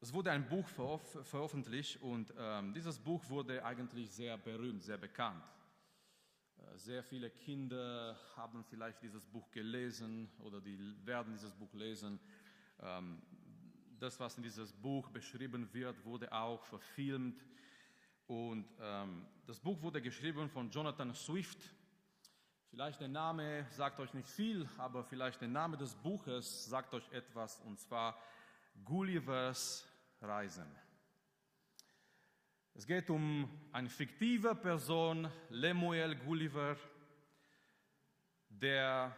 [0.00, 4.98] es wurde ein Buch veröf- veröffentlicht und ähm, dieses Buch wurde eigentlich sehr berühmt, sehr
[4.98, 5.44] bekannt.
[6.58, 12.18] Äh, Sehr viele Kinder haben vielleicht dieses Buch gelesen oder die werden dieses Buch lesen.
[12.80, 13.22] Ähm,
[14.00, 17.40] Das, was in dieses Buch beschrieben wird, wurde auch verfilmt.
[18.26, 21.60] Und ähm, das Buch wurde geschrieben von Jonathan Swift.
[22.72, 27.06] Vielleicht der Name sagt euch nicht viel, aber vielleicht der Name des Buches sagt euch
[27.12, 28.18] etwas, und zwar
[28.82, 29.86] Gullivers
[30.22, 30.74] Reisen.
[32.72, 36.78] Es geht um eine fiktive Person, Lemuel Gulliver,
[38.48, 39.14] der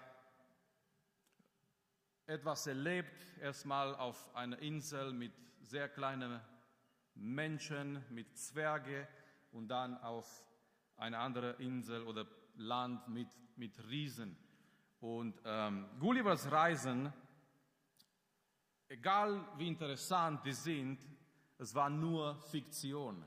[2.27, 6.41] etwas erlebt, erstmal auf einer Insel mit sehr kleinen
[7.15, 9.07] Menschen, mit Zwerge
[9.53, 10.45] und dann auf
[10.97, 12.27] eine andere Insel oder
[12.57, 14.37] Land mit, mit Riesen.
[15.01, 17.13] Und ähm, Gullivers Reisen,
[18.89, 21.07] egal wie interessant die sind,
[21.59, 23.25] es war nur Fiktion.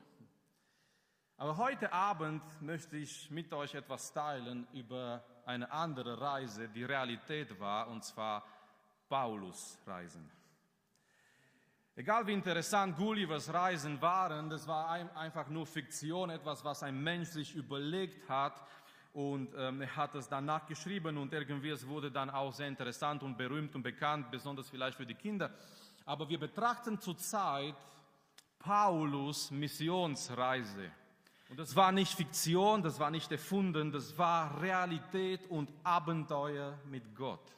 [1.37, 7.59] Aber heute Abend möchte ich mit euch etwas teilen über eine andere Reise, die Realität
[7.59, 8.43] war, und zwar
[9.07, 10.29] Paulus Reisen.
[11.95, 17.01] Egal wie interessant Gullivers Reisen waren, das war ein, einfach nur Fiktion, etwas, was ein
[17.01, 18.63] Mensch sich überlegt hat
[19.17, 23.23] und ähm, er hat es danach geschrieben und irgendwie es wurde dann auch sehr interessant
[23.23, 25.49] und berühmt und bekannt, besonders vielleicht für die Kinder.
[26.05, 27.73] Aber wir betrachten zurzeit
[28.59, 30.91] Paulus Missionsreise.
[31.49, 37.15] Und das war nicht Fiktion, das war nicht erfunden, das war Realität und Abenteuer mit
[37.15, 37.55] Gott.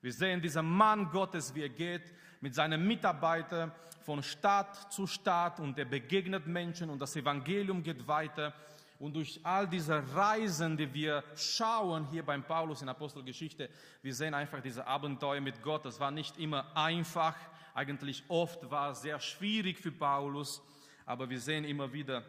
[0.00, 2.10] Wir sehen diesen Mann Gottes, wie er geht
[2.40, 8.08] mit seinen Mitarbeitern von Stadt zu Stadt und er begegnet Menschen und das Evangelium geht
[8.08, 8.54] weiter.
[9.00, 13.70] Und durch all diese Reisen, die wir schauen hier beim Paulus in Apostelgeschichte,
[14.02, 15.86] wir sehen einfach diese Abenteuer mit Gott.
[15.86, 17.34] Das war nicht immer einfach,
[17.72, 20.62] eigentlich oft war es sehr schwierig für Paulus,
[21.06, 22.22] aber wir sehen immer wieder,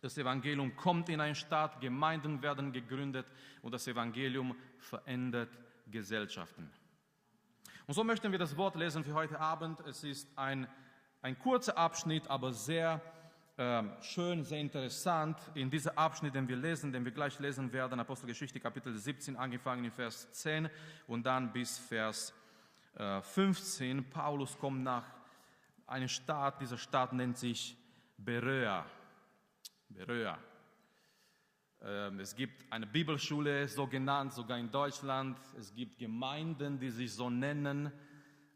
[0.00, 3.32] das Evangelium kommt in eine Stadt, Gemeinden werden gegründet
[3.62, 5.56] und das Evangelium verändert
[5.88, 6.68] Gesellschaften.
[7.86, 9.78] Und so möchten wir das Wort lesen für heute Abend.
[9.86, 10.66] Es ist ein,
[11.20, 13.00] ein kurzer Abschnitt, aber sehr
[13.56, 15.38] äh, schön, sehr interessant.
[15.54, 19.84] In diesem Abschnitt, den wir lesen, den wir gleich lesen werden, Apostelgeschichte Kapitel 17, angefangen
[19.84, 20.70] in Vers 10
[21.06, 22.32] und dann bis Vers
[22.94, 24.08] äh, 15.
[24.08, 25.04] Paulus kommt nach
[25.86, 27.76] einer Stadt, diese Stadt nennt sich
[28.16, 28.86] Beröa.
[29.88, 30.38] Beröa.
[31.82, 35.38] Ähm, Es gibt eine Bibelschule, so genannt, sogar in Deutschland.
[35.58, 37.92] Es gibt Gemeinden, die sich so nennen.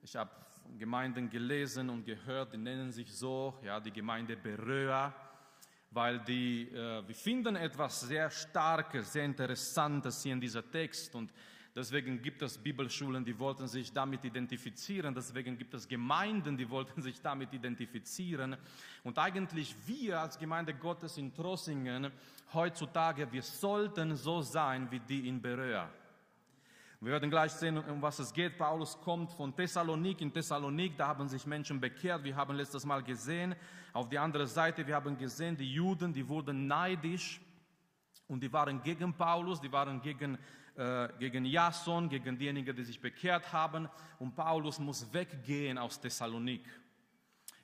[0.02, 0.30] Ich habe
[0.78, 5.14] Gemeinden gelesen und gehört, die nennen sich so, ja, die Gemeinde Beröa,
[5.90, 11.32] weil die, äh, wir finden etwas sehr Starkes, sehr Interessantes hier in dieser Text und
[11.74, 17.00] deswegen gibt es Bibelschulen, die wollten sich damit identifizieren, deswegen gibt es Gemeinden, die wollten
[17.00, 18.56] sich damit identifizieren
[19.04, 22.10] und eigentlich wir als Gemeinde Gottes in Trossingen
[22.52, 25.88] heutzutage, wir sollten so sein wie die in Beröa.
[27.00, 28.56] Wir werden gleich sehen, um was es geht.
[28.56, 30.22] Paulus kommt von Thessalonik.
[30.22, 32.24] In Thessalonik, da haben sich Menschen bekehrt.
[32.24, 33.54] Wir haben letztes Mal gesehen,
[33.92, 37.40] auf die andere Seite, wir haben gesehen, die Juden, die wurden neidisch
[38.28, 40.38] und die waren gegen Paulus, die waren gegen,
[40.74, 43.88] äh, gegen Jason, gegen diejenigen, die sich bekehrt haben.
[44.18, 46.64] Und Paulus muss weggehen aus Thessalonik.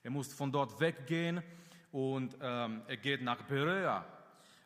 [0.03, 1.41] Er muss von dort weggehen
[1.91, 4.05] und ähm, er geht nach Beröa.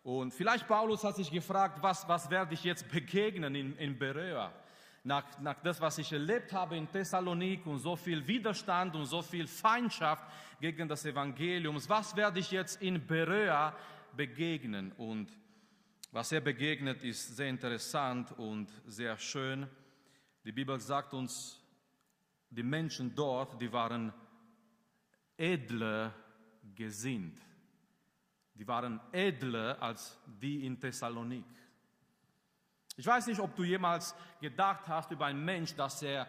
[0.07, 4.53] Und vielleicht Paulus hat sich gefragt, was, was werde ich jetzt begegnen in, in Beröa?
[5.03, 9.21] Nach, nach das, was ich erlebt habe in Thessalonik und so viel Widerstand und so
[9.21, 10.23] viel Feindschaft
[10.61, 13.75] gegen das Evangelium, was werde ich jetzt in Beröa
[14.15, 14.93] begegnen?
[14.93, 15.29] Und
[16.13, 19.67] was er begegnet, ist sehr interessant und sehr schön.
[20.45, 21.61] Die Bibel sagt uns,
[22.49, 24.13] die Menschen dort, die waren
[25.35, 26.13] edler
[26.73, 27.41] gesinnt.
[28.57, 31.45] Die waren edler als die in Thessalonik.
[32.95, 36.27] Ich weiß nicht, ob du jemals gedacht hast über einen Mensch, dass er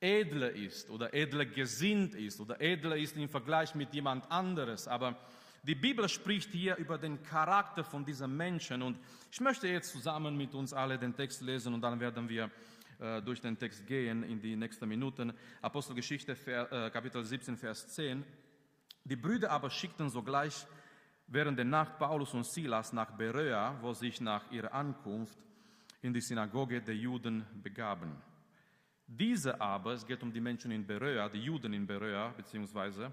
[0.00, 4.88] edler ist oder edler gesinnt ist oder edler ist im Vergleich mit jemand anderes.
[4.88, 5.16] Aber
[5.62, 8.98] die Bibel spricht hier über den Charakter von diesen Menschen und
[9.30, 12.50] ich möchte jetzt zusammen mit uns alle den Text lesen und dann werden wir
[12.98, 15.32] äh, durch den Text gehen in die nächsten Minuten.
[15.62, 18.24] Apostelgeschichte, äh, Kapitel 17, Vers 10.
[19.04, 20.66] Die Brüder aber schickten sogleich
[21.26, 25.38] während der Nacht Paulus und Silas nach Berea, wo sich nach ihrer Ankunft
[26.02, 28.12] in die Synagoge der Juden begaben.
[29.06, 33.12] Diese aber, es geht um die Menschen in Berea, die Juden in Berea, beziehungsweise,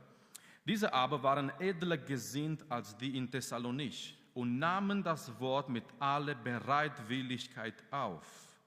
[0.66, 6.36] diese aber waren edler gesinnt als die in Thessalonich und nahmen das Wort mit aller
[6.36, 8.58] Bereitwilligkeit auf.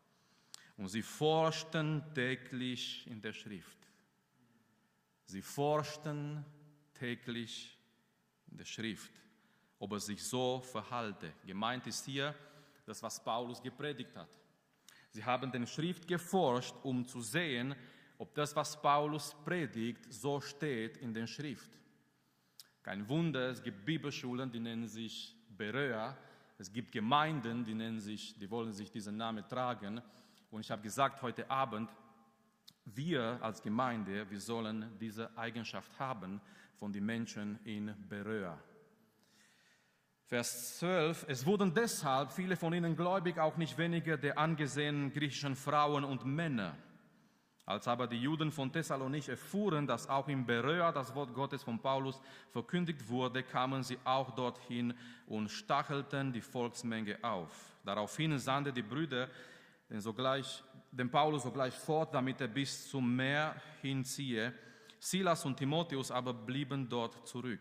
[0.77, 3.79] Und sie forschten täglich in der Schrift.
[5.25, 6.45] Sie forschten
[6.95, 7.77] täglich
[8.51, 9.13] in der Schrift,
[9.87, 11.33] ob er sich so verhalte.
[11.47, 12.35] Gemeint ist hier
[12.85, 14.29] das, was Paulus gepredigt hat.
[15.11, 17.73] Sie haben den Schrift geforscht, um zu sehen,
[18.19, 21.71] ob das, was Paulus predigt, so steht in der Schrift.
[22.83, 26.17] Kein Wunder, es gibt Bibelschulen, die nennen sich Berea.
[26.59, 30.03] Es gibt Gemeinden, die nennen sich, die wollen sich diesen Namen tragen.
[30.51, 31.89] Und ich habe gesagt heute Abend,
[32.87, 36.41] wir als Gemeinde, wir sollen diese Eigenschaft haben
[36.75, 38.59] von den Menschen in Berea.
[40.29, 45.55] Vers 12, es wurden deshalb viele von ihnen gläubig, auch nicht weniger der angesehenen griechischen
[45.55, 46.77] Frauen und Männer.
[47.65, 51.79] Als aber die Juden von Thessalonich erfuhren, dass auch in Berea das Wort Gottes von
[51.79, 52.21] Paulus
[52.51, 54.95] verkündigt wurde, kamen sie auch dorthin
[55.29, 57.77] und stachelten die Volksmenge auf.
[57.85, 59.29] Daraufhin sandten die Brüder
[59.89, 64.53] den, sogleich, den Paulus sogleich fort, damit er bis zum Meer hinziehe.
[64.99, 67.61] Silas und Timotheus aber blieben dort zurück.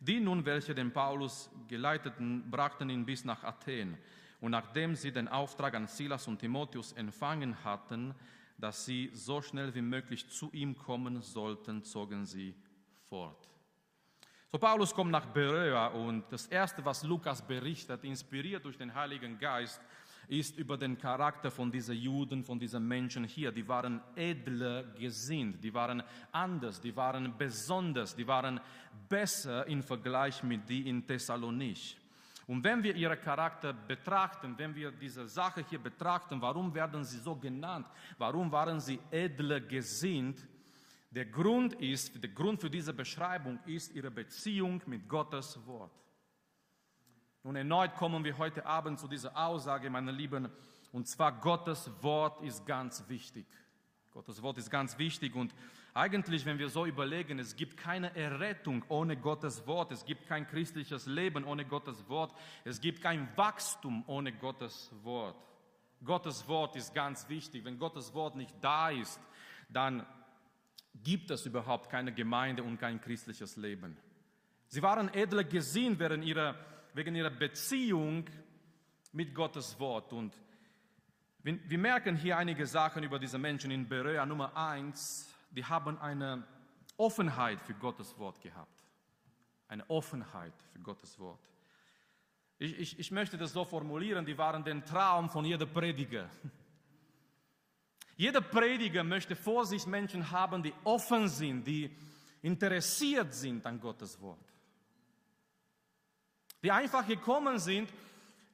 [0.00, 3.98] Die nun, welche den Paulus geleiteten, brachten ihn bis nach Athen.
[4.40, 8.14] Und nachdem sie den Auftrag an Silas und Timotheus empfangen hatten,
[8.56, 12.54] dass sie so schnell wie möglich zu ihm kommen sollten, zogen sie
[13.08, 13.48] fort.
[14.50, 19.38] So, Paulus kommt nach Berea und das Erste, was Lukas berichtet, inspiriert durch den Heiligen
[19.38, 19.80] Geist,
[20.28, 23.50] ist über den Charakter von diesen Juden, von diesen Menschen hier.
[23.50, 26.02] Die waren edler gesinnt, die waren
[26.32, 28.60] anders, die waren besonders, die waren
[29.08, 31.98] besser im Vergleich mit die in Thessalonich.
[32.46, 37.18] Und wenn wir ihren Charakter betrachten, wenn wir diese Sache hier betrachten, warum werden sie
[37.18, 37.86] so genannt?
[38.16, 40.46] Warum waren sie edler gesinnt?
[41.10, 45.92] Der Grund ist, der Grund für diese Beschreibung ist ihre Beziehung mit Gottes Wort.
[47.44, 50.48] Nun erneut kommen wir heute Abend zu dieser Aussage, meine Lieben,
[50.92, 53.46] und zwar Gottes Wort ist ganz wichtig.
[54.12, 55.54] Gottes Wort ist ganz wichtig und
[55.94, 60.46] eigentlich, wenn wir so überlegen, es gibt keine Errettung ohne Gottes Wort, es gibt kein
[60.46, 62.32] christliches Leben ohne Gottes Wort,
[62.64, 65.36] es gibt kein Wachstum ohne Gottes Wort.
[66.04, 67.64] Gottes Wort ist ganz wichtig.
[67.64, 69.20] Wenn Gottes Wort nicht da ist,
[69.68, 70.06] dann
[70.94, 73.96] gibt es überhaupt keine Gemeinde und kein christliches Leben.
[74.68, 76.54] Sie waren edler gesehen während ihrer
[76.94, 78.24] wegen ihrer Beziehung
[79.12, 80.12] mit Gottes Wort.
[80.12, 80.34] Und
[81.42, 84.26] wir merken hier einige Sachen über diese Menschen in Berea.
[84.26, 86.44] Nummer eins, die haben eine
[86.96, 88.84] Offenheit für Gottes Wort gehabt.
[89.68, 91.40] Eine Offenheit für Gottes Wort.
[92.58, 96.28] Ich, ich, ich möchte das so formulieren, die waren der Traum von jeder Prediger.
[98.16, 101.96] Jeder Prediger möchte vor sich Menschen haben, die offen sind, die
[102.42, 104.47] interessiert sind an Gottes Wort
[106.62, 107.92] die einfach gekommen sind,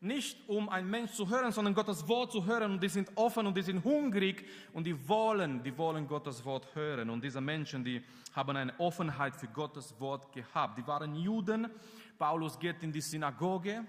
[0.01, 3.47] nicht um ein Mensch zu hören, sondern Gottes Wort zu hören und die sind offen
[3.47, 4.45] und die sind hungrig
[4.75, 9.35] und die wollen, die wollen Gottes Wort hören und diese Menschen, die haben eine Offenheit
[9.35, 10.77] für Gottes Wort gehabt.
[10.77, 11.69] Die waren Juden.
[12.19, 13.85] Paulus geht in die Synagoge.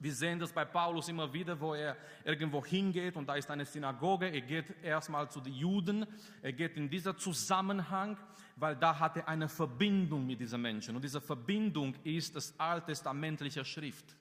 [0.00, 3.64] Wir sehen das bei Paulus immer wieder, wo er irgendwo hingeht und da ist eine
[3.64, 4.26] Synagoge.
[4.26, 6.06] Er geht erstmal zu den Juden.
[6.40, 8.16] Er geht in dieser Zusammenhang
[8.58, 10.96] weil da hat er eine Verbindung mit diesen Menschen.
[10.96, 14.16] Und diese Verbindung ist das alttestamentliche Schrift.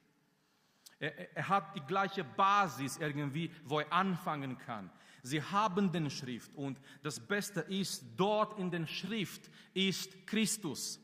[1.00, 4.89] Er, er, hat die gleiche Basis irgendwie, wo er anfangen kann.
[5.22, 11.00] Sie haben den Schrift und das Beste ist, dort in den Schrift ist Christus.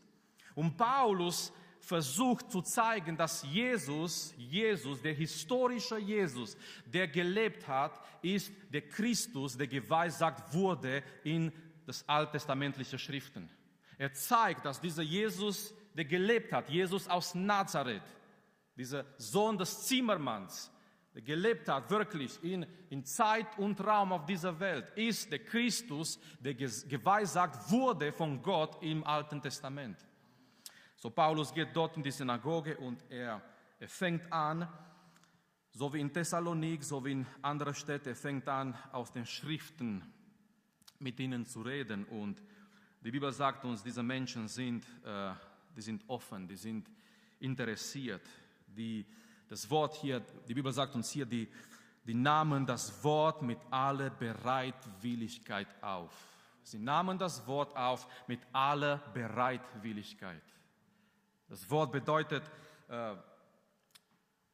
[0.55, 1.51] Und Paulus
[1.83, 9.57] versucht zu zeigen, dass Jesus, Jesus, der historische Jesus, der gelebt hat, ist der Christus,
[9.57, 11.51] der geweissagt wurde in
[11.85, 13.49] das alttestamentliche Schriften.
[13.97, 18.03] Er zeigt, dass dieser Jesus, der gelebt hat, Jesus aus Nazareth,
[18.75, 20.71] dieser Sohn des Zimmermanns,
[21.13, 26.19] der gelebt hat wirklich in, in Zeit und Raum auf dieser Welt, ist der Christus,
[26.39, 29.97] der geweissagt wurde von Gott im Alten Testament.
[30.95, 33.41] So Paulus geht dort in die Synagoge und er,
[33.79, 34.67] er fängt an,
[35.71, 40.12] so wie in Thessalonik, so wie in anderen Städten, er fängt an, aus den Schriften
[41.03, 42.05] mit ihnen zu reden.
[42.05, 42.41] Und
[43.01, 45.33] die Bibel sagt uns, diese Menschen sind, äh,
[45.75, 46.89] die sind offen, die sind
[47.39, 48.27] interessiert.
[48.65, 49.05] Die,
[49.47, 51.47] das Wort hier, die Bibel sagt uns hier, die,
[52.05, 56.11] die nahmen das Wort mit aller Bereitwilligkeit auf.
[56.63, 60.41] Sie nahmen das Wort auf mit aller Bereitwilligkeit.
[61.49, 62.43] Das Wort bedeutet,
[62.87, 63.15] äh,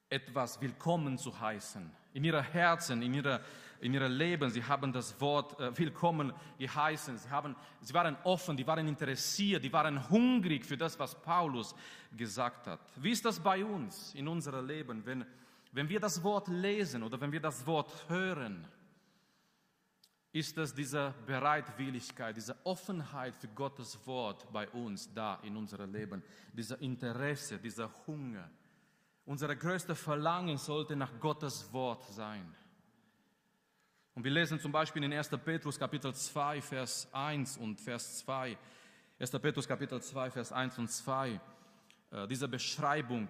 [0.09, 1.98] etwas willkommen zu heißen.
[2.13, 3.41] In ihrer Herzen, in ihrer,
[3.81, 7.17] in ihrer Leben, sie haben das Wort äh, willkommen geheißen.
[7.17, 11.73] Sie, haben, sie waren offen, die waren interessiert, die waren hungrig für das, was Paulus
[12.15, 12.79] gesagt hat.
[12.95, 15.25] Wie ist das bei uns in unserem Leben, wenn,
[15.71, 18.67] wenn wir das Wort lesen oder wenn wir das Wort hören?
[20.31, 26.21] Ist es diese Bereitwilligkeit, diese Offenheit für Gottes Wort bei uns da in unserem Leben,
[26.53, 28.49] dieser Interesse, dieser Hunger?
[29.29, 32.51] Unser größter Verlangen sollte nach Gottes Wort sein.
[34.15, 35.29] Und wir lesen zum Beispiel in 1.
[35.45, 38.57] Petrus Kapitel 2, Vers 1 und Vers 2.
[39.19, 39.31] 1.
[39.39, 41.39] Petrus Kapitel 2, Vers 1 und 2.
[42.09, 43.29] Äh, diese Beschreibung,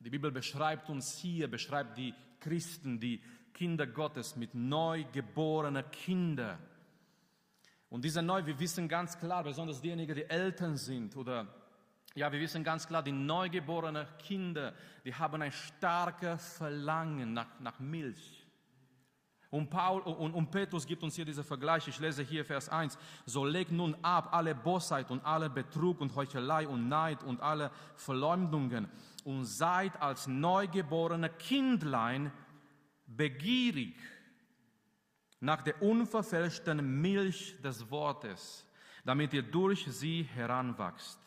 [0.00, 6.58] die Bibel beschreibt uns hier, beschreibt die Christen, die Kinder Gottes mit neugeborenen Kindern.
[7.90, 11.46] Und diese neu, wir wissen ganz klar, besonders diejenigen, die Eltern sind oder
[12.14, 14.72] ja, wir wissen ganz klar, die neugeborenen Kinder,
[15.04, 18.46] die haben ein starkes Verlangen nach, nach Milch.
[19.50, 21.86] Und, Paul, und, und Petrus gibt uns hier diesen Vergleich.
[21.86, 22.98] Ich lese hier Vers 1.
[23.24, 27.70] So legt nun ab alle Bosheit und alle Betrug und Heuchelei und Neid und alle
[27.94, 28.88] Verleumdungen
[29.24, 32.32] und seid als neugeborene Kindlein
[33.06, 33.94] begierig
[35.40, 38.68] nach der unverfälschten Milch des Wortes,
[39.04, 41.23] damit ihr durch sie heranwachst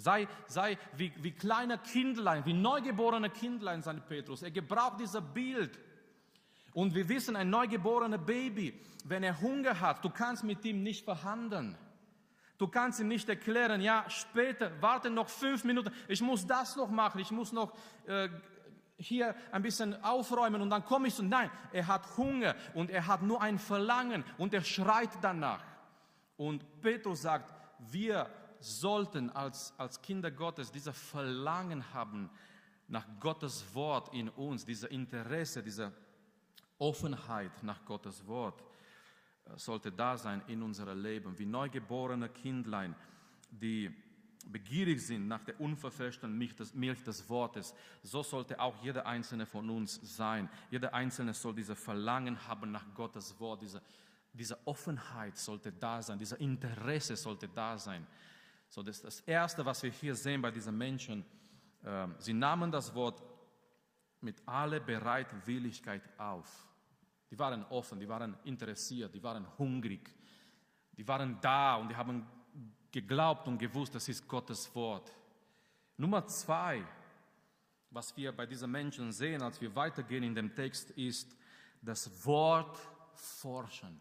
[0.00, 4.42] Sei, sei wie, wie kleine Kindlein, wie neugeborene Kindlein, sagt Petrus.
[4.42, 5.78] Er gebraucht dieses Bild.
[6.72, 11.04] Und wir wissen, ein neugeborenes Baby, wenn er Hunger hat, du kannst mit ihm nicht
[11.04, 11.76] verhandeln.
[12.56, 16.88] Du kannst ihm nicht erklären, ja, später, warte noch fünf Minuten, ich muss das noch
[16.88, 17.74] machen, ich muss noch
[18.06, 18.30] äh,
[18.96, 21.22] hier ein bisschen aufräumen und dann komme ich zu.
[21.22, 25.62] Nein, er hat Hunger und er hat nur ein Verlangen und er schreit danach.
[26.38, 28.30] Und Petrus sagt, wir
[28.60, 32.30] sollten als, als Kinder Gottes dieser Verlangen haben
[32.88, 35.92] nach Gottes Wort in uns, dieser Interesse, diese
[36.78, 38.62] Offenheit nach Gottes Wort
[39.44, 42.94] äh, sollte da sein in unserem Leben, wie neugeborene Kindlein,
[43.50, 43.94] die
[44.46, 46.54] begierig sind nach der unverfälschten Milch
[47.04, 50.48] des, Wortes, so sollte auch jeder einzelne von uns sein.
[50.70, 53.82] Jeder einzelne soll diese Verlangen haben nach Gottes Wort, diese,
[54.32, 58.06] diese Offenheit sollte da sein, dieser Interesse sollte da sein.
[58.70, 61.24] So, das das Erste, was wir hier sehen bei diesen Menschen.
[61.82, 63.20] Äh, sie nahmen das Wort
[64.20, 66.68] mit aller Bereitwilligkeit auf.
[67.28, 70.08] Die waren offen, die waren interessiert, die waren hungrig,
[70.92, 72.24] die waren da und die haben
[72.92, 75.12] geglaubt und gewusst, das ist Gottes Wort.
[75.96, 76.84] Nummer zwei,
[77.90, 81.36] was wir bei diesen Menschen sehen, als wir weitergehen in dem Text, ist
[81.82, 82.78] das Wort
[83.14, 84.00] forschen.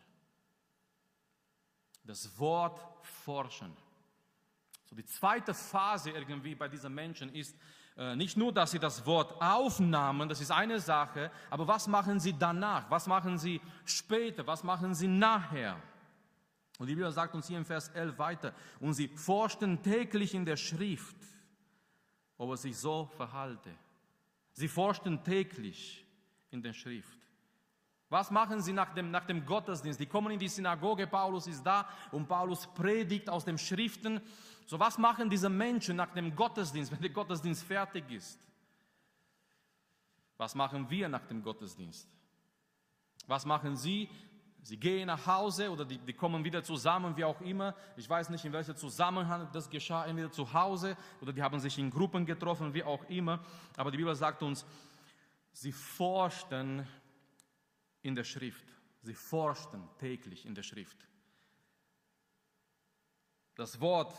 [2.03, 3.75] Das Wort forschen.
[4.89, 7.55] So die zweite Phase irgendwie bei diesen Menschen ist
[7.95, 12.19] äh, nicht nur, dass sie das Wort aufnahmen, das ist eine Sache, aber was machen
[12.19, 12.89] sie danach?
[12.89, 14.47] Was machen sie später?
[14.47, 15.79] Was machen sie nachher?
[16.79, 20.45] Und die Bibel sagt uns hier im Vers 11 weiter, und sie forschten täglich in
[20.45, 21.17] der Schrift,
[22.37, 23.75] ob er sich so verhalte.
[24.53, 26.03] Sie forschten täglich
[26.49, 27.18] in der Schrift.
[28.09, 29.99] Was machen sie nach dem, nach dem Gottesdienst?
[29.99, 34.19] Die kommen in die Synagoge, Paulus ist da und Paulus predigt aus den Schriften.
[34.65, 38.39] So was machen diese Menschen nach dem Gottesdienst, wenn der Gottesdienst fertig ist?
[40.37, 42.07] Was machen wir nach dem Gottesdienst?
[43.27, 44.09] Was machen sie?
[44.63, 47.75] Sie gehen nach Hause oder die, die kommen wieder zusammen, wie auch immer.
[47.95, 51.77] Ich weiß nicht, in welchem Zusammenhang das geschah, entweder zu Hause oder die haben sich
[51.77, 53.39] in Gruppen getroffen, wie auch immer.
[53.77, 54.65] Aber die Bibel sagt uns,
[55.53, 56.87] sie forschten
[58.01, 58.65] in der Schrift.
[59.01, 61.07] Sie forschten täglich in der Schrift.
[63.55, 64.13] Das Wort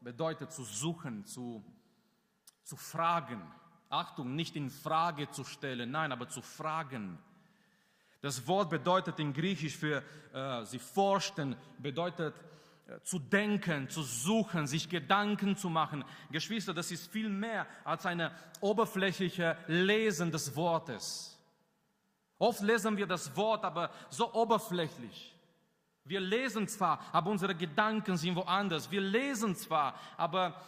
[0.00, 1.64] bedeutet zu suchen, zu,
[2.62, 3.42] zu fragen.
[3.88, 7.18] Achtung, nicht in Frage zu stellen, nein, aber zu fragen.
[8.20, 10.02] Das Wort bedeutet in Griechisch für
[10.32, 12.34] äh, sie forschten, bedeutet
[12.88, 16.04] äh, zu denken, zu suchen, sich Gedanken zu machen.
[16.30, 21.35] Geschwister, das ist viel mehr als eine oberflächliche Lesen des Wortes.
[22.38, 25.34] Oft lesen wir das Wort, aber so oberflächlich.
[26.04, 28.90] Wir lesen zwar, aber unsere Gedanken sind woanders.
[28.90, 30.60] Wir lesen zwar, aber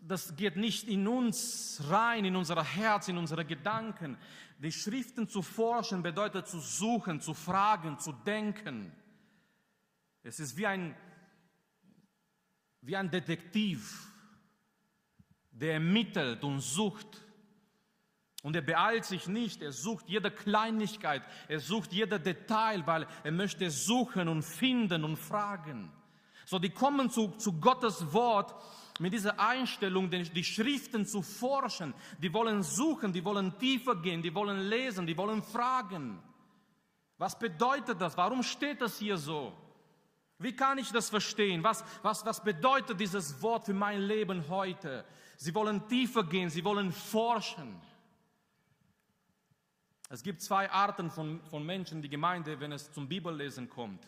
[0.00, 4.16] das geht nicht in uns rein, in unser Herz, in unsere Gedanken.
[4.58, 8.92] Die Schriften zu forschen bedeutet zu suchen, zu fragen, zu denken.
[10.22, 10.96] Es ist wie ein,
[12.80, 14.10] wie ein Detektiv,
[15.50, 17.25] der ermittelt und sucht
[18.46, 23.32] Und er beeilt sich nicht, er sucht jede Kleinigkeit, er sucht jeder Detail, weil er
[23.32, 25.90] möchte suchen und finden und fragen.
[26.44, 28.54] So, die kommen zu, zu Gottes Wort
[29.00, 31.92] mit dieser Einstellung, die Schriften zu forschen.
[32.22, 36.22] Die wollen suchen, die wollen tiefer gehen, die wollen lesen, die wollen fragen.
[37.18, 38.16] Was bedeutet das?
[38.16, 39.54] Warum steht das hier so?
[40.38, 41.64] Wie kann ich das verstehen?
[41.64, 45.04] Was, was, was bedeutet dieses Wort für mein Leben heute?
[45.36, 47.82] Sie wollen tiefer gehen, sie wollen forschen.
[50.08, 54.06] Es gibt zwei Arten von, von Menschen, die Gemeinde, wenn es zum Bibellesen kommt.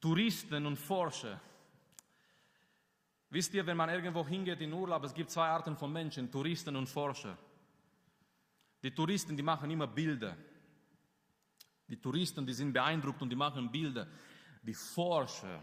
[0.00, 1.40] Touristen und Forscher.
[3.30, 6.76] Wisst ihr, wenn man irgendwo hingeht in Urlaub, es gibt zwei Arten von Menschen, Touristen
[6.76, 7.36] und Forscher.
[8.82, 10.36] Die Touristen, die machen immer Bilder.
[11.88, 14.06] Die Touristen, die sind beeindruckt und die machen Bilder.
[14.62, 15.62] Die Forscher,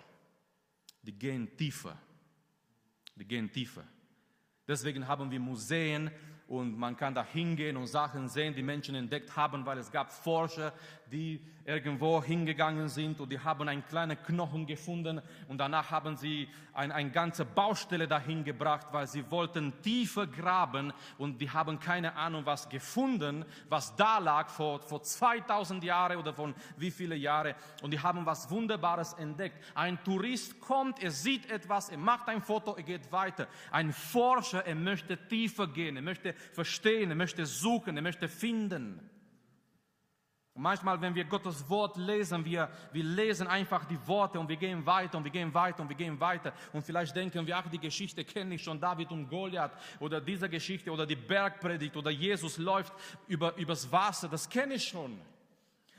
[1.01, 1.97] die gehen tiefer.
[3.15, 3.85] Die gehen tiefer.
[4.67, 6.11] Deswegen haben wir Museen
[6.47, 10.11] und man kann da hingehen und Sachen sehen, die Menschen entdeckt haben, weil es gab
[10.11, 10.73] Forscher,
[11.11, 16.49] die irgendwo hingegangen sind und die haben einen kleinen Knochen gefunden und danach haben sie
[16.73, 22.15] ein, eine ganze Baustelle dahin gebracht, weil sie wollten tiefer graben und die haben keine
[22.15, 27.55] Ahnung was gefunden, was da lag vor, vor 2000 Jahren oder von wie viele Jahre
[27.81, 29.63] und die haben was Wunderbares entdeckt.
[29.75, 33.47] Ein Tourist kommt, er sieht etwas, er macht ein Foto, er geht weiter.
[33.71, 38.99] Ein Forscher, er möchte tiefer gehen, er möchte verstehen, er möchte suchen, er möchte finden.
[40.55, 44.55] Und manchmal, wenn wir Gottes Wort lesen, wir, wir lesen einfach die Worte und wir
[44.55, 46.53] gehen weiter und wir gehen weiter und wir gehen weiter.
[46.71, 50.47] Und vielleicht denken wir, ach, die Geschichte kenne ich schon, David und Goliath oder diese
[50.47, 52.93] Geschichte oder die Bergpredigt oder Jesus läuft
[53.27, 55.19] über, übers Wasser, das kenne ich schon.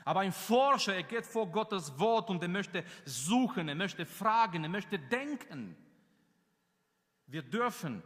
[0.05, 4.63] Aber ein Forscher, er geht vor Gottes Wort und er möchte suchen, er möchte fragen,
[4.63, 5.75] er möchte denken.
[7.27, 8.03] Wir dürfen,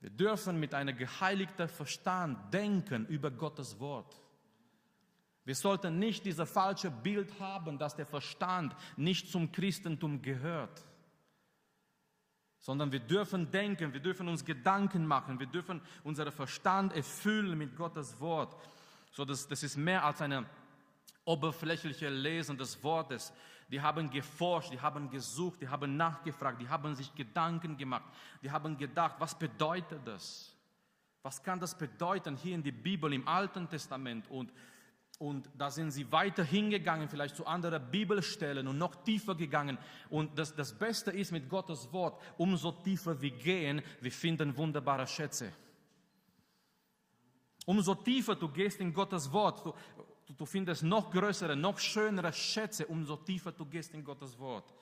[0.00, 4.20] wir dürfen mit einem geheiligten Verstand denken über Gottes Wort.
[5.44, 10.84] Wir sollten nicht dieses falsche Bild haben, dass der Verstand nicht zum Christentum gehört,
[12.58, 17.74] sondern wir dürfen denken, wir dürfen uns Gedanken machen, wir dürfen unseren Verstand erfüllen mit
[17.74, 18.54] Gottes Wort.
[19.12, 20.44] So, das, das ist mehr als eine
[21.24, 23.32] oberflächliche Lesen des Wortes.
[23.70, 28.04] Die haben geforscht, die haben gesucht, die haben nachgefragt, die haben sich Gedanken gemacht,
[28.42, 30.54] die haben gedacht, was bedeutet das?
[31.22, 34.28] Was kann das bedeuten hier in der Bibel, im Alten Testament?
[34.30, 34.52] Und
[35.20, 39.76] und da sind sie weiter hingegangen, vielleicht zu anderen Bibelstellen und noch tiefer gegangen.
[40.08, 45.06] Und das, das Beste ist mit Gottes Wort, umso tiefer wir gehen, wir finden wunderbare
[45.06, 45.52] Schätze.
[47.66, 49.74] Umso tiefer du gehst in Gottes Wort, du,
[50.38, 54.72] du findest noch größere, noch schönere Schätze, umso tiefer du gehst in Gottes Wort.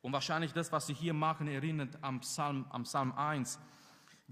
[0.00, 3.58] Und wahrscheinlich das, was sie hier machen, erinnert am Psalm, am Psalm 1.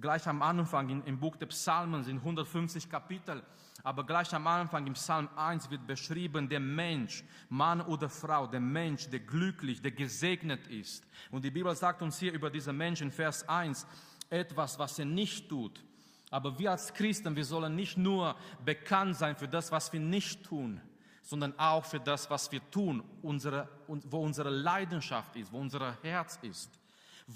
[0.01, 3.43] Gleich am Anfang im Buch der Psalmen sind 150 Kapitel.
[3.83, 8.61] Aber gleich am Anfang im Psalm 1 wird beschrieben, der Mensch, Mann oder Frau, der
[8.61, 11.07] Mensch, der glücklich, der gesegnet ist.
[11.31, 13.87] Und die Bibel sagt uns hier über diesen Menschen, Vers 1,
[14.29, 15.83] etwas, was er nicht tut.
[16.31, 20.45] Aber wir als Christen, wir sollen nicht nur bekannt sein für das, was wir nicht
[20.45, 20.81] tun,
[21.23, 26.39] sondern auch für das, was wir tun, unsere, wo unsere Leidenschaft ist, wo unser Herz
[26.43, 26.80] ist.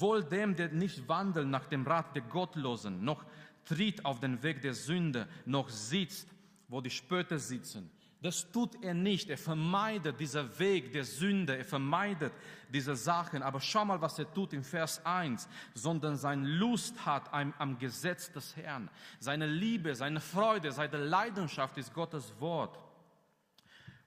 [0.01, 3.25] Wohl dem, der nicht wandelt nach dem Rat der Gottlosen, noch
[3.65, 6.29] tritt auf den Weg der Sünde, noch sitzt
[6.69, 7.91] wo die Spötter sitzen.
[8.23, 9.29] Das tut er nicht.
[9.29, 11.59] Er vermeidet diesen Weg der Sünde.
[11.59, 12.33] Er vermeidet
[12.69, 13.43] diese Sachen.
[13.43, 15.47] Aber schau mal, was er tut im Vers 1.
[15.75, 18.89] Sondern sein Lust hat am, am Gesetz des Herrn.
[19.21, 22.79] Seine Liebe, seine Freude, seine Leidenschaft ist Gottes Wort.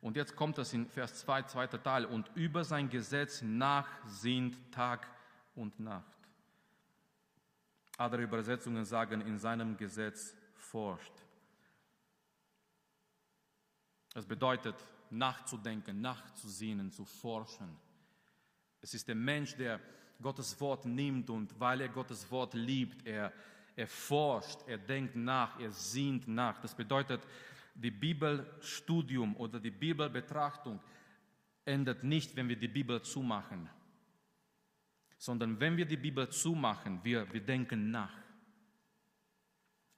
[0.01, 2.05] Und jetzt kommt es in Vers 2, zweiter Teil.
[2.05, 5.07] Und über sein Gesetz nachsinnt Tag
[5.57, 6.17] und Nacht.
[7.97, 11.13] Andere Übersetzungen sagen, in seinem Gesetz forscht.
[14.13, 14.75] Das bedeutet,
[15.09, 17.75] nachzudenken, nachzusehen, zu forschen.
[18.81, 19.79] Es ist der Mensch, der
[20.21, 23.31] Gottes Wort nimmt und weil er Gottes Wort liebt, er,
[23.75, 26.59] er forscht, er denkt nach, er sehnt nach.
[26.61, 27.21] Das bedeutet,
[27.75, 30.79] die Bibelstudium oder die Bibelbetrachtung
[31.65, 33.69] endet nicht, wenn wir die Bibel zumachen,
[35.17, 38.13] sondern wenn wir die Bibel zumachen, wir, wir denken nach.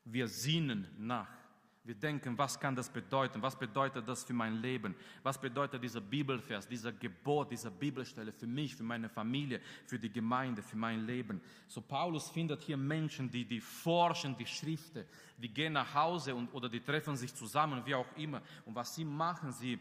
[0.05, 1.39] Wir sinnen nach.
[1.83, 3.41] Wir denken, was kann das bedeuten?
[3.41, 4.93] Was bedeutet das für mein Leben?
[5.23, 10.11] Was bedeutet dieser Bibelvers, dieser Gebot, diese Bibelstelle für mich, für meine Familie, für die
[10.11, 11.41] Gemeinde, für mein Leben?
[11.67, 15.05] So Paulus findet hier Menschen, die, die forschen die Schriften,
[15.37, 18.41] die gehen nach Hause und, oder die treffen sich zusammen, wie auch immer.
[18.65, 19.79] Und was sie machen, sie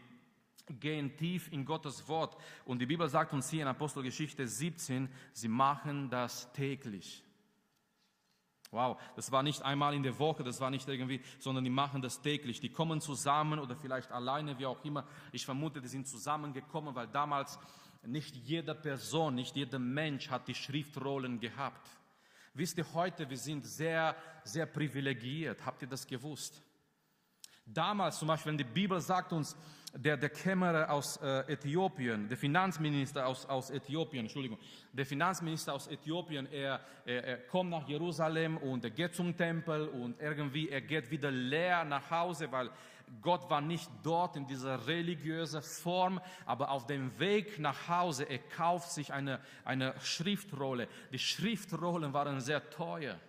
[0.79, 2.37] gehen tief in Gottes Wort.
[2.65, 7.23] Und die Bibel sagt uns hier in Apostelgeschichte 17, sie machen das täglich.
[8.71, 12.03] Wow, das war nicht einmal in der Woche, das war nicht irgendwie, sondern die machen
[12.03, 12.59] das täglich.
[12.59, 15.07] Die kommen zusammen oder vielleicht alleine, wie auch immer.
[15.31, 17.57] Ich vermute, die sind zusammengekommen, weil damals
[18.03, 21.89] nicht jede Person, nicht jeder Mensch hat die Schriftrollen gehabt.
[22.53, 25.65] Wisst ihr heute, wir sind sehr, sehr privilegiert.
[25.65, 26.61] Habt ihr das gewusst?
[27.65, 29.55] Damals zum Beispiel, wenn die Bibel sagt uns,
[29.95, 34.57] der, der Kämmerer aus äh, Äthiopien, der Finanzminister aus, aus Äthiopien, Entschuldigung,
[34.93, 39.87] der Finanzminister aus Äthiopien, er, er, er kommt nach Jerusalem und er geht zum Tempel
[39.87, 42.69] und irgendwie er geht wieder leer nach Hause, weil
[43.21, 48.37] Gott war nicht dort in dieser religiösen Form, aber auf dem Weg nach Hause, er
[48.37, 50.87] kauft sich eine, eine Schriftrolle.
[51.11, 53.19] Die Schriftrollen waren sehr teuer.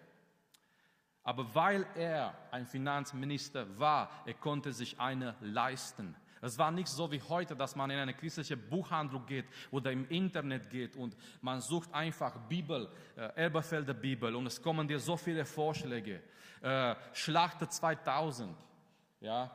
[1.22, 6.14] Aber weil er ein Finanzminister war, er konnte sich eine leisten.
[6.40, 10.08] Es war nicht so wie heute, dass man in eine christliche Buchhandlung geht oder im
[10.08, 15.16] Internet geht und man sucht einfach Bibel, äh, Elberfelder Bibel und es kommen dir so
[15.16, 16.22] viele Vorschläge.
[16.62, 18.56] Äh, Schlachter 2000,
[19.20, 19.50] ja,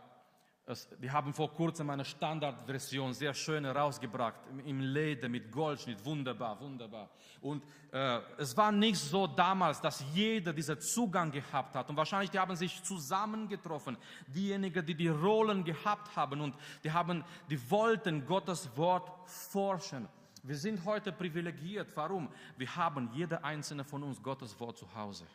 [0.67, 6.59] es, die haben vor kurzem eine Standardversion, sehr schön herausgebracht, im Leder mit Goldschnitt, wunderbar,
[6.59, 7.11] wunderbar.
[7.41, 11.87] Und äh, es war nicht so damals, dass jeder diesen Zugang gehabt hat.
[11.89, 13.95] Und wahrscheinlich die haben sich zusammengetroffen,
[14.27, 20.07] diejenigen, die die Rollen gehabt haben und die haben, die wollten Gottes Wort forschen.
[20.41, 21.89] Wir sind heute privilegiert.
[21.95, 22.29] Warum?
[22.57, 25.27] Wir haben jeder einzelne von uns Gottes Wort zu Hause.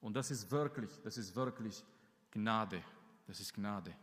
[0.00, 1.82] Und das ist wirklich, das ist wirklich
[2.30, 2.82] Gnade.
[3.26, 3.94] Das ist Gnade.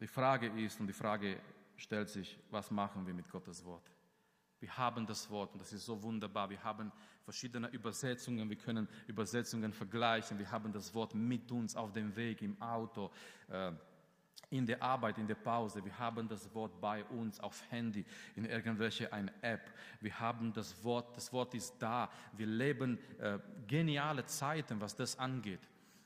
[0.00, 1.40] Die Frage ist, und die Frage
[1.76, 3.90] stellt sich, was machen wir mit Gottes Wort?
[4.60, 6.50] Wir haben das Wort und das ist so wunderbar.
[6.50, 6.90] Wir haben
[7.22, 10.38] verschiedene Übersetzungen, wir können Übersetzungen vergleichen.
[10.38, 13.12] Wir haben das Wort mit uns auf dem Weg, im Auto,
[13.48, 13.72] äh,
[14.50, 15.84] in der Arbeit, in der Pause.
[15.84, 19.72] Wir haben das Wort bei uns auf Handy, in irgendwelche eine App.
[20.00, 22.10] Wir haben das Wort, das Wort ist da.
[22.36, 25.60] Wir leben äh, geniale Zeiten, was das angeht.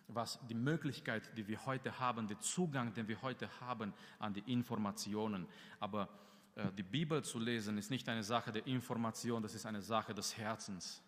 [0.09, 4.53] Was die Möglichkeit, die wir heute haben, den Zugang, den wir heute haben an die
[4.53, 5.47] Informationen.
[5.79, 6.09] Aber
[6.55, 10.15] äh, die Bibel zu lesen ist nicht eine Sache der Information, das ist eine Sache
[10.15, 11.03] des Herzens.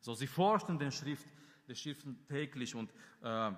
[0.00, 1.26] So, sie forschen den Schrift,
[1.68, 2.90] die Schriften täglich und
[3.22, 3.52] äh,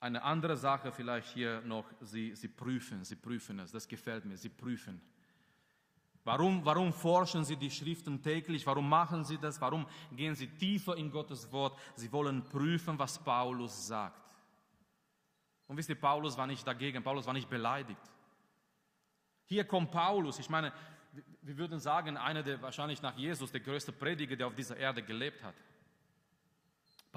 [0.00, 4.36] eine andere Sache vielleicht hier noch, sie, sie prüfen, sie prüfen es, das gefällt mir,
[4.36, 5.00] sie prüfen.
[6.24, 8.66] Warum, warum forschen sie die Schriften täglich?
[8.66, 9.60] Warum machen sie das?
[9.60, 11.78] Warum gehen sie tiefer in Gottes Wort?
[11.94, 14.34] Sie wollen prüfen, was Paulus sagt.
[15.66, 18.00] Und wisst ihr, Paulus war nicht dagegen, Paulus war nicht beleidigt.
[19.46, 20.72] Hier kommt Paulus, ich meine,
[21.40, 25.02] wir würden sagen, einer der wahrscheinlich nach Jesus der größte Prediger, der auf dieser Erde
[25.02, 25.54] gelebt hat.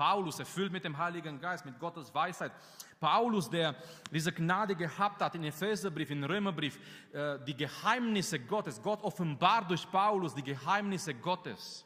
[0.01, 2.51] Paulus, erfüllt mit dem Heiligen Geist, mit Gottes Weisheit.
[2.99, 3.75] Paulus, der
[4.11, 6.79] diese Gnade gehabt hat in Epheserbrief, in Römerbrief,
[7.13, 8.81] äh, die Geheimnisse Gottes.
[8.81, 11.85] Gott offenbart durch Paulus die Geheimnisse Gottes.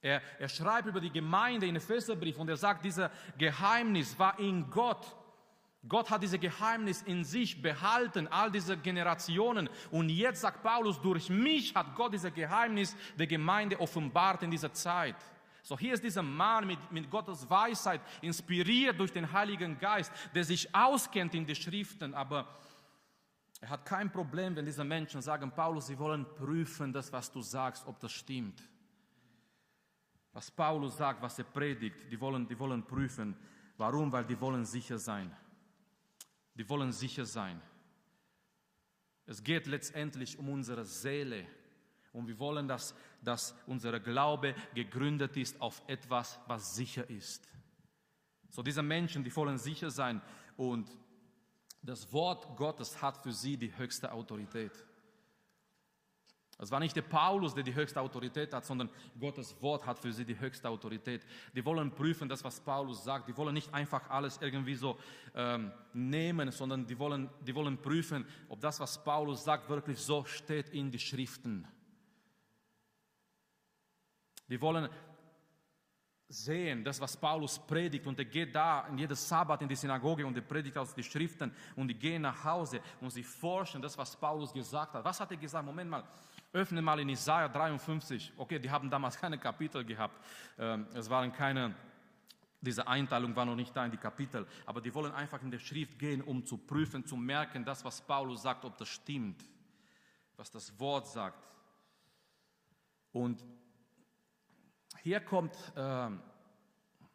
[0.00, 4.70] Er, er schreibt über die Gemeinde in Epheserbrief und er sagt, dieser Geheimnis war in
[4.70, 5.04] Gott.
[5.88, 9.68] Gott hat dieses Geheimnis in sich behalten, all diese Generationen.
[9.90, 14.72] Und jetzt sagt Paulus, durch mich hat Gott dieses Geheimnis der Gemeinde offenbart in dieser
[14.72, 15.16] Zeit.
[15.64, 20.44] So hier ist dieser Mann mit, mit Gottes Weisheit, inspiriert durch den Heiligen Geist, der
[20.44, 22.46] sich auskennt in die Schriften, aber
[23.62, 27.40] er hat kein Problem, wenn diese Menschen sagen, Paulus, sie wollen prüfen das, was du
[27.40, 28.62] sagst, ob das stimmt.
[30.34, 33.34] Was Paulus sagt, was er predigt, die wollen, die wollen prüfen.
[33.78, 34.12] Warum?
[34.12, 35.34] Weil die wollen sicher sein.
[36.54, 37.58] Die wollen sicher sein.
[39.24, 41.46] Es geht letztendlich um unsere Seele.
[42.14, 47.46] Und wir wollen, dass, dass unser Glaube gegründet ist auf etwas, was sicher ist.
[48.48, 50.22] So diese Menschen, die wollen sicher sein
[50.56, 50.88] und
[51.82, 54.72] das Wort Gottes hat für sie die höchste Autorität.
[56.58, 60.12] Es war nicht der Paulus, der die höchste Autorität hat, sondern Gottes Wort hat für
[60.12, 61.26] sie die höchste Autorität.
[61.52, 63.28] Die wollen prüfen, das, was Paulus sagt.
[63.28, 64.96] Die wollen nicht einfach alles irgendwie so
[65.34, 70.24] ähm, nehmen, sondern die wollen, die wollen prüfen, ob das, was Paulus sagt, wirklich so
[70.24, 71.66] steht in die Schriften.
[74.48, 74.88] Die wollen
[76.28, 80.26] sehen, das, was Paulus predigt, und er geht da in jedes Sabbat in die Synagoge
[80.26, 83.96] und er predigt aus den Schriften und die gehen nach Hause und sie forschen das,
[83.96, 85.04] was Paulus gesagt hat.
[85.04, 85.64] Was hat er gesagt?
[85.64, 86.04] Moment mal,
[86.52, 88.32] öffne mal in Isaiah 53.
[88.36, 90.18] Okay, die haben damals keine Kapitel gehabt.
[90.58, 91.74] Ähm, es waren keine,
[92.60, 95.58] diese Einteilung war noch nicht da in die Kapitel, aber die wollen einfach in der
[95.58, 99.44] Schrift gehen, um zu prüfen, zu merken, das, was Paulus sagt, ob das stimmt,
[100.36, 101.46] was das Wort sagt.
[103.12, 103.44] Und
[105.04, 106.10] hier kommt, äh,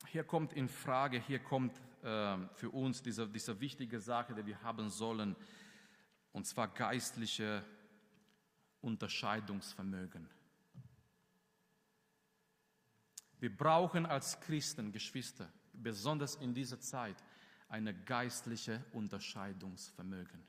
[0.09, 4.61] hier kommt in Frage, hier kommt äh, für uns diese, diese wichtige Sache, die wir
[4.61, 5.35] haben sollen,
[6.31, 7.65] und zwar geistliche
[8.81, 10.29] Unterscheidungsvermögen.
[13.39, 17.15] Wir brauchen als Christen, Geschwister, besonders in dieser Zeit,
[17.69, 20.43] eine geistliche Unterscheidungsvermögen.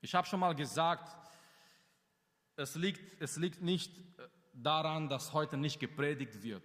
[0.00, 1.14] Ich habe schon mal gesagt,
[2.56, 3.92] es liegt, es liegt nicht
[4.62, 6.62] daran, dass heute nicht gepredigt wird.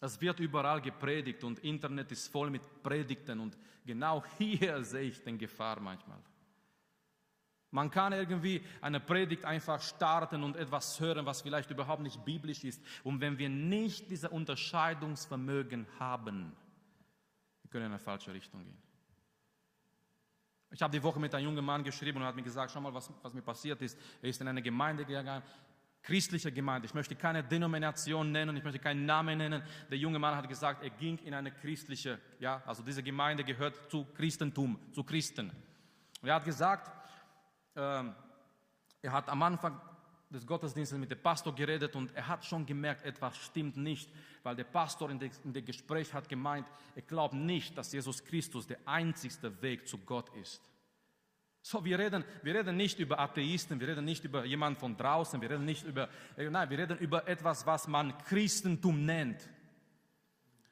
[0.00, 5.22] Es wird überall gepredigt und Internet ist voll mit Predigten und genau hier sehe ich
[5.22, 6.18] den Gefahr manchmal.
[7.72, 12.64] Man kann irgendwie eine Predigt einfach starten und etwas hören, was vielleicht überhaupt nicht biblisch
[12.64, 12.82] ist.
[13.04, 16.52] Und wenn wir nicht diese Unterscheidungsvermögen haben,
[17.62, 18.89] wir können in eine falsche Richtung gehen.
[20.72, 22.94] Ich habe die Woche mit einem jungen Mann geschrieben und hat mir gesagt, schau mal,
[22.94, 23.98] was, was mir passiert ist.
[24.22, 25.42] Er ist in eine Gemeinde gegangen,
[26.02, 26.86] christliche Gemeinde.
[26.86, 29.62] Ich möchte keine Denomination nennen, ich möchte keinen Namen nennen.
[29.90, 33.90] Der junge Mann hat gesagt, er ging in eine christliche, ja, also diese Gemeinde gehört
[33.90, 35.50] zu Christentum, zu Christen.
[36.22, 36.90] Und er hat gesagt,
[37.76, 38.14] ähm,
[39.02, 39.80] er hat am Anfang
[40.30, 44.08] des Gottesdienstes mit dem Pastor geredet und er hat schon gemerkt, etwas stimmt nicht,
[44.42, 48.24] weil der Pastor in dem, in dem Gespräch hat gemeint, er glaubt nicht, dass Jesus
[48.24, 50.62] Christus der einzigste Weg zu Gott ist.
[51.62, 55.40] So, wir reden, wir reden nicht über Atheisten, wir reden nicht über jemanden von draußen,
[55.42, 59.46] wir reden nicht über, nein, wir reden über etwas, was man Christentum nennt.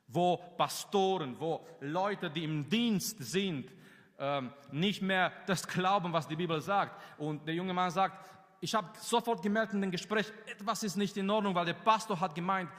[0.07, 3.71] Wo Pastoren, wo Leute, die im Dienst sind,
[4.19, 6.99] ähm, nicht mehr das glauben, was die Bibel sagt.
[7.19, 11.17] Und der junge Mann sagt, ich habe sofort gemerkt in dem Gespräch, etwas ist nicht
[11.17, 12.71] in Ordnung, weil der Pastor hat gemeint,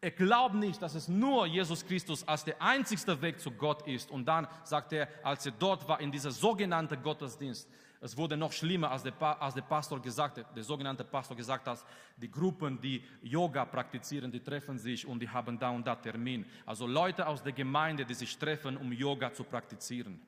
[0.00, 4.10] er glaubt nicht, dass es nur Jesus Christus als der einzigste Weg zu Gott ist.
[4.10, 7.68] Und dann sagt er, als er dort war in dieser sogenannten Gottesdienst,
[8.00, 11.68] es wurde noch schlimmer, als der, als der Pastor gesagt hat, der sogenannte Pastor gesagt
[11.68, 11.84] hat,
[12.16, 16.44] die Gruppen, die Yoga praktizieren, die treffen sich und die haben da und da Termin.
[16.66, 20.20] Also Leute aus der Gemeinde, die sich treffen, um Yoga zu praktizieren.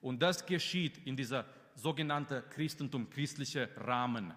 [0.00, 4.32] Und das geschieht in dieser sogenannten Christentum, christliche Rahmen.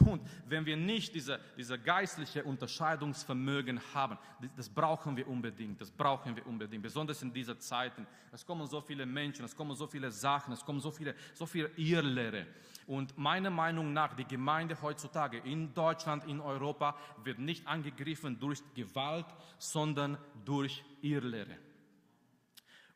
[0.00, 4.18] Und wenn wir nicht diese, diese geistliche Unterscheidungsvermögen haben,
[4.56, 8.06] das brauchen wir unbedingt, das brauchen wir unbedingt, besonders in diesen Zeiten.
[8.32, 11.46] Es kommen so viele Menschen, es kommen so viele Sachen, es kommen so viele, so
[11.46, 12.46] viele Irrlehre.
[12.86, 18.62] Und meiner Meinung nach, die Gemeinde heutzutage in Deutschland, in Europa, wird nicht angegriffen durch
[18.74, 19.26] Gewalt,
[19.58, 21.56] sondern durch Irrlehre.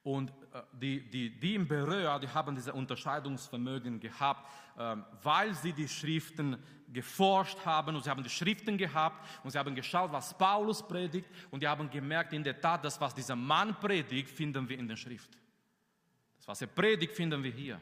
[0.03, 5.73] Und äh, die, die, die im Berührer, die haben diese Unterscheidungsvermögen gehabt, ähm, weil sie
[5.73, 6.57] die Schriften
[6.89, 11.29] geforscht haben und sie haben die Schriften gehabt und sie haben geschaut, was Paulus predigt
[11.51, 14.89] und die haben gemerkt, in der Tat, das, was dieser Mann predigt, finden wir in
[14.89, 15.37] der Schrift.
[16.39, 17.81] Das, was er predigt, finden wir hier.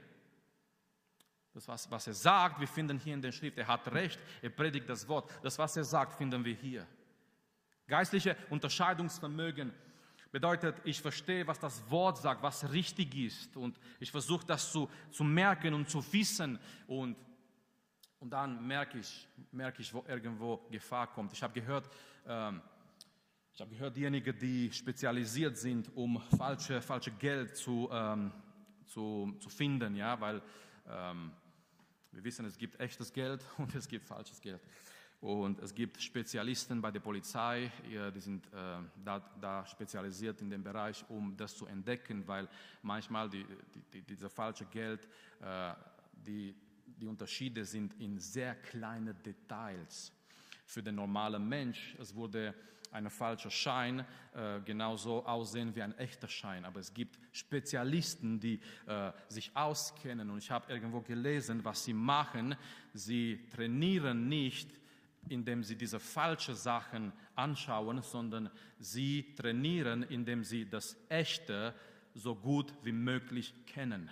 [1.54, 3.58] Das, was, was er sagt, wir finden hier in der Schrift.
[3.58, 5.30] Er hat recht, er predigt das Wort.
[5.42, 6.86] Das, was er sagt, finden wir hier.
[7.86, 9.72] Geistliche Unterscheidungsvermögen
[10.30, 14.88] bedeutet, ich verstehe, was das Wort sagt, was richtig ist und ich versuche das zu,
[15.10, 17.16] zu merken und zu wissen und,
[18.20, 21.32] und dann merke ich, merke ich, wo irgendwo Gefahr kommt.
[21.32, 21.88] Ich habe gehört,
[22.26, 22.60] ähm,
[23.54, 28.32] ich habe gehört, diejenigen, die spezialisiert sind, um falsche, falsche Geld zu, ähm,
[28.86, 30.42] zu, zu finden, ja, weil
[30.88, 31.32] ähm,
[32.12, 34.60] wir wissen, es gibt echtes Geld und es gibt falsches Geld.
[35.20, 37.72] Und es gibt Spezialisten bei der Polizei,
[38.14, 42.48] die sind äh, da, da, spezialisiert in dem Bereich, um das zu entdecken, weil
[42.82, 45.08] manchmal die, die, die, diese falsche Geld,
[45.40, 45.72] äh,
[46.14, 46.54] die,
[46.86, 50.12] die Unterschiede sind in sehr kleinen Details.
[50.64, 52.54] Für den normalen Mensch, es würde
[52.92, 54.04] ein falscher Schein
[54.34, 56.64] äh, genauso aussehen wie ein echter Schein.
[56.64, 60.30] Aber es gibt Spezialisten, die äh, sich auskennen.
[60.30, 62.54] Und ich habe irgendwo gelesen, was sie machen.
[62.94, 64.70] Sie trainieren nicht
[65.30, 71.74] indem sie diese falschen Sachen anschauen, sondern sie trainieren, indem sie das Echte
[72.14, 74.10] so gut wie möglich kennen.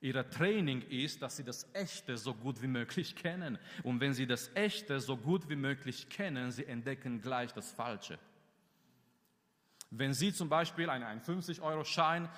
[0.00, 3.58] Ihr Training ist, dass sie das Echte so gut wie möglich kennen.
[3.82, 8.18] Und wenn sie das Echte so gut wie möglich kennen, sie entdecken gleich das Falsche.
[9.96, 12.28] Wenn Sie zum Beispiel einen 50-Euro-Schein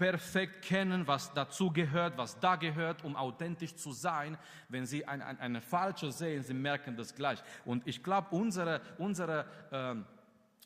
[0.00, 4.38] perfekt kennen, was dazu gehört, was da gehört, um authentisch zu sein.
[4.70, 7.38] Wenn Sie ein, ein, eine falsche sehen, Sie merken das gleich.
[7.66, 10.06] Und ich glaube, unsere, unsere ähm,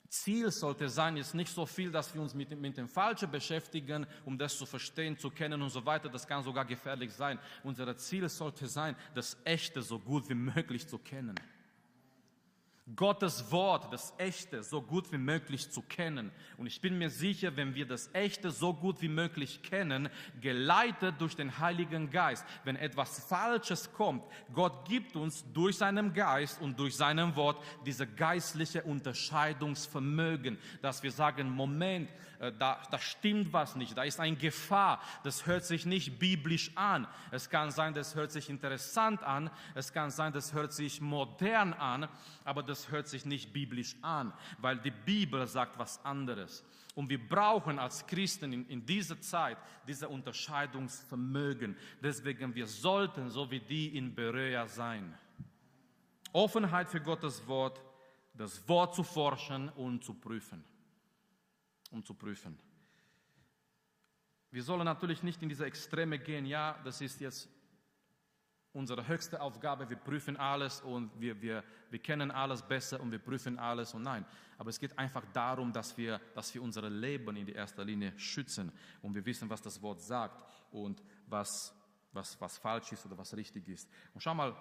[0.08, 4.06] Ziel sollte sein, jetzt nicht so viel, dass wir uns mit, mit dem Falschen beschäftigen,
[4.24, 6.08] um das zu verstehen, zu kennen und so weiter.
[6.08, 7.40] Das kann sogar gefährlich sein.
[7.64, 11.34] Unser Ziel sollte sein, das Echte so gut wie möglich zu kennen.
[12.96, 16.30] Gottes Wort, das Echte, so gut wie möglich zu kennen.
[16.58, 20.10] Und ich bin mir sicher, wenn wir das Echte so gut wie möglich kennen,
[20.42, 26.60] geleitet durch den Heiligen Geist, wenn etwas Falsches kommt, Gott gibt uns durch seinen Geist
[26.60, 32.10] und durch seinem Wort diese geistliche Unterscheidungsvermögen, dass wir sagen, Moment,
[32.52, 37.06] da, da stimmt was nicht, da ist eine Gefahr, das hört sich nicht biblisch an.
[37.30, 41.72] Es kann sein, das hört sich interessant an, es kann sein, das hört sich modern
[41.72, 42.08] an,
[42.44, 46.64] aber das hört sich nicht biblisch an, weil die Bibel sagt was anderes.
[46.94, 51.76] Und wir brauchen als Christen in, in dieser Zeit diese Unterscheidungsvermögen.
[52.00, 55.18] Deswegen wir sollten so wie die in Berea sein.
[56.32, 57.80] Offenheit für Gottes Wort,
[58.34, 60.64] das Wort zu forschen und zu prüfen
[61.94, 62.58] um zu prüfen.
[64.50, 67.48] Wir sollen natürlich nicht in diese Extreme gehen, ja, das ist jetzt
[68.72, 73.20] unsere höchste Aufgabe, wir prüfen alles und wir, wir, wir kennen alles besser und wir
[73.20, 74.26] prüfen alles und nein.
[74.58, 78.72] Aber es geht einfach darum, dass wir, dass wir unser Leben in erster Linie schützen
[79.00, 81.72] und wir wissen, was das Wort sagt und was,
[82.12, 83.88] was, was falsch ist oder was richtig ist.
[84.12, 84.56] Und schau mal,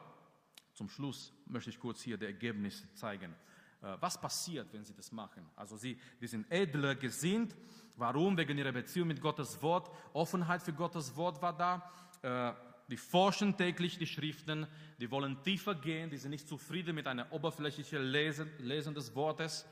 [0.74, 3.36] zum Schluss möchte ich kurz hier das Ergebnis zeigen.
[3.84, 5.46] Äh, was passiert, wenn sie das machen.
[5.56, 7.56] Also sie, die sind edler gesinnt.
[7.98, 8.38] Warum?
[8.38, 9.92] Wegen ihrer Beziehung mit Gottes Wort.
[10.14, 11.92] Offenheit für Gottes Wort war da.
[12.22, 12.54] Äh,
[12.90, 14.68] die forschen täglich die Schriften,
[15.00, 19.66] die wollen tiefer gehen, die sind nicht zufrieden mit einer oberflächlichen Lesen, Lesen des Wortes.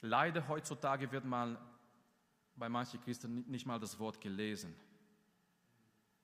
[0.00, 1.58] Leider heutzutage wird mal
[2.56, 4.74] bei manchen Christen nicht mal das Wort gelesen.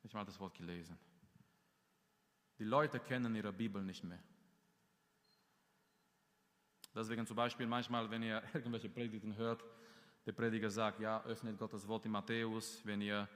[0.02, 0.96] Nicht mal das Wort gelesen.
[2.58, 4.22] Die Leute kennen ihre Bibel nicht mehr.
[6.98, 9.62] Deswegen zum Beispiel manchmal, wenn ihr irgendwelche Predigten hört,
[10.26, 13.28] der Prediger sagt, ja, öffnet Gottes Wort in Matthäus, wenn ihr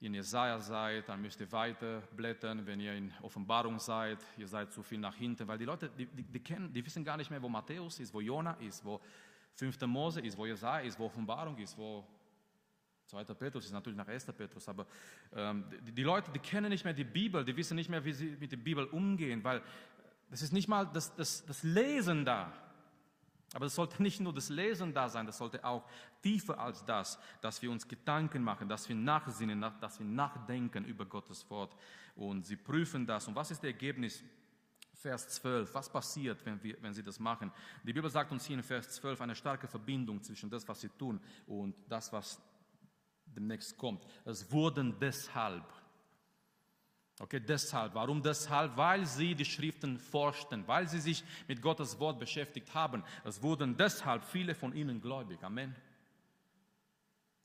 [0.00, 2.66] in Jesaja seid, dann müsst ihr weiter blättern.
[2.66, 6.06] Wenn ihr in Offenbarung seid, ihr seid zu viel nach hinten, weil die Leute, die,
[6.06, 9.00] die, die, kennen, die wissen gar nicht mehr, wo Matthäus ist, wo Jona ist, wo
[9.56, 9.78] 5.
[9.82, 12.04] Mose ist, wo Jesaja ist, wo Offenbarung ist, wo
[13.06, 13.22] 2.
[13.34, 14.24] Petrus ist natürlich nach 1.
[14.32, 14.86] Petrus, aber
[15.36, 18.12] ähm, die, die, Leute, die kennen nicht mehr die Bibel, die wissen nicht mehr, wie
[18.12, 19.60] sie mit der Bibel umgehen, weil
[20.32, 22.52] es ist nicht mal das, das, das Lesen da.
[23.54, 25.84] Aber es sollte nicht nur das Lesen da sein, das sollte auch
[26.22, 31.04] tiefer als das, dass wir uns Gedanken machen, dass wir nachsinnen, dass wir nachdenken über
[31.04, 31.76] Gottes Wort.
[32.16, 33.28] Und sie prüfen das.
[33.28, 34.24] Und was ist das Ergebnis?
[34.94, 35.74] Vers 12.
[35.74, 37.52] Was passiert, wenn, wir, wenn sie das machen?
[37.82, 40.88] Die Bibel sagt uns hier in Vers 12 eine starke Verbindung zwischen das, was sie
[40.90, 42.40] tun und das, was
[43.26, 44.06] demnächst kommt.
[44.24, 45.64] Es wurden deshalb
[47.18, 47.94] Okay, deshalb.
[47.94, 48.76] Warum deshalb?
[48.76, 53.04] Weil sie die Schriften forschten, weil sie sich mit Gottes Wort beschäftigt haben.
[53.24, 55.42] Es wurden deshalb viele von ihnen gläubig.
[55.42, 55.74] Amen.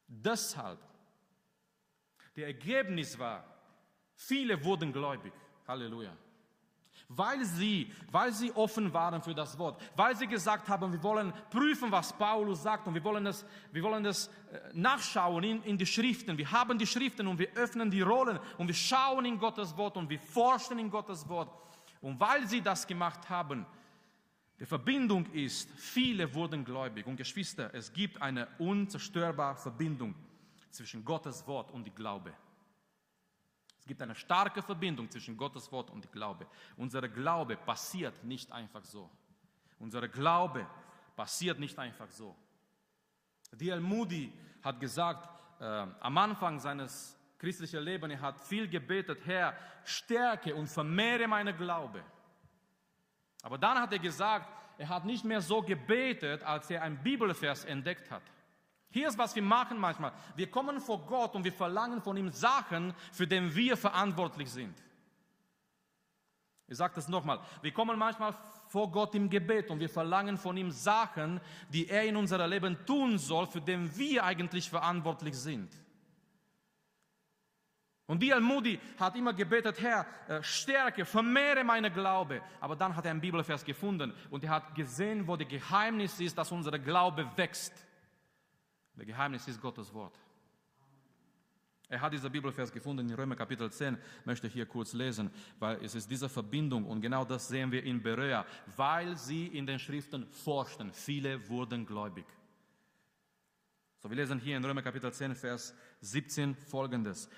[0.07, 0.79] Deshalb.
[2.35, 3.43] Der Ergebnis war,
[4.15, 5.33] viele wurden gläubig.
[5.67, 6.15] Halleluja
[7.09, 11.31] weil sie, weil sie offen waren für das Wort, weil sie gesagt haben, wir wollen
[11.49, 15.77] prüfen, was Paulus sagt und wir wollen das, wir wollen das äh, nachschauen in, in
[15.77, 16.37] die Schriften.
[16.37, 19.95] Wir haben die Schriften und wir öffnen die Rollen und wir schauen in Gottes Wort
[19.95, 21.49] und wir forschen in Gottes Wort.
[22.01, 23.65] Und weil sie das gemacht haben,
[24.59, 27.05] die Verbindung ist, viele wurden gläubig.
[27.05, 30.15] Und Geschwister, es gibt eine unzerstörbare Verbindung
[30.71, 32.33] zwischen Gottes Wort und die Glaube.
[33.87, 36.45] Es gibt eine starke Verbindung zwischen Gottes Wort und Glaube.
[36.75, 39.09] Unser Glaube passiert nicht einfach so.
[39.79, 40.67] Unser Glaube
[41.15, 42.35] passiert nicht einfach so.
[43.53, 43.79] D.L.
[43.79, 45.29] Moody hat gesagt,
[45.61, 45.63] äh,
[46.01, 52.03] am Anfang seines christlichen Lebens, er hat viel gebetet, Herr, stärke und vermehre meine Glaube.
[53.41, 57.63] Aber dann hat er gesagt, er hat nicht mehr so gebetet, als er ein Bibelvers
[57.63, 58.23] entdeckt hat.
[58.89, 60.13] Hier ist, was wir machen manchmal.
[60.35, 64.81] Wir kommen vor Gott und wir verlangen von ihm Sachen, für die wir verantwortlich sind.
[66.67, 67.39] Ich sage das nochmal.
[67.61, 68.35] Wir kommen manchmal
[68.67, 72.77] vor Gott im Gebet und wir verlangen von ihm Sachen, die er in unserem Leben
[72.85, 75.71] tun soll, für die wir eigentlich verantwortlich sind.
[78.05, 82.41] Und die Moody hat immer gebetet, Herr, äh, stärke, vermehre meine Glaube.
[82.61, 86.37] Aber dann hat er einen Bibelvers gefunden und er hat gesehen, wo das Geheimnis ist,
[86.37, 87.73] dass unser Glaube wächst.
[88.97, 90.19] Der Geheimnis ist Gottes Wort.
[91.89, 95.81] Er hat diesen Bibelvers gefunden in Römer Kapitel 10, möchte ich hier kurz lesen, weil
[95.83, 99.79] es ist diese Verbindung und genau das sehen wir in Berea, weil sie in den
[99.79, 100.91] Schriften forschten.
[100.91, 102.25] Viele wurden gläubig.
[103.99, 107.29] So, wir lesen hier in Römer Kapitel 10, Vers 17 folgendes.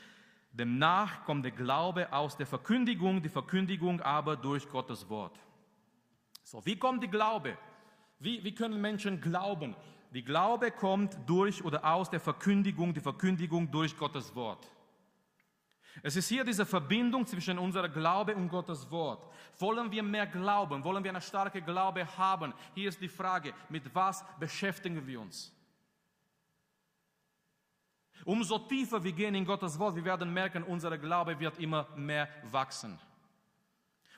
[0.52, 5.40] Demnach kommt der Glaube aus der Verkündigung, die Verkündigung aber durch Gottes Wort.
[6.44, 7.56] So, wie kommt die Glaube?
[8.18, 9.76] Wie, wie können Menschen glauben?
[10.12, 14.68] Die Glaube kommt durch oder aus der Verkündigung, die Verkündigung durch Gottes Wort.
[16.02, 19.28] Es ist hier diese Verbindung zwischen unserem Glaube und Gottes Wort.
[19.60, 20.84] Wollen wir mehr glauben?
[20.84, 22.54] Wollen wir eine starke Glaube haben?
[22.74, 25.54] Hier ist die Frage, mit was beschäftigen wir uns?
[28.26, 32.28] Umso tiefer wir gehen in Gottes Wort, wir werden merken, unser Glaube wird immer mehr
[32.44, 33.00] wachsen.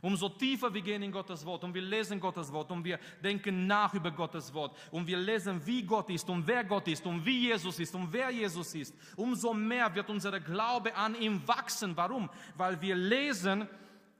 [0.02, 3.68] Umso tiefer wir gehen in Gottes Wort und wir lesen Gottes Wort und wir denken
[3.68, 7.24] nach über Gottes Wort und wir lesen, wie Gott ist und wer Gott ist und
[7.24, 11.96] wie Jesus ist und wer Jesus ist, umso mehr wird unser Glaube an ihm wachsen.
[11.96, 12.32] Warum?
[12.56, 13.68] Weil wir lesen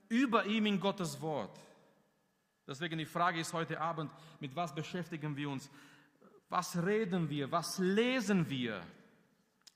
[0.08, 1.58] über ihm in Gottes Wort.
[2.64, 5.68] Deswegen die Frage ist heute Abend, mit was beschäftigen wir uns?
[6.48, 7.50] Was reden wir?
[7.50, 8.80] Was lesen wir?